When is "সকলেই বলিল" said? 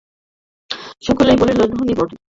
1.01-1.59